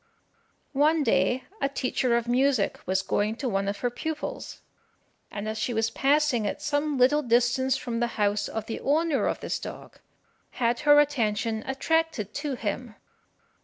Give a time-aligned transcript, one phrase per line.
[0.73, 4.61] One day a teacher of music was going to one of her pupils,
[5.29, 9.27] and as she was passing at some little distance from the house of the owner
[9.27, 9.99] of this dog,
[10.53, 12.95] had her attention attracted to him.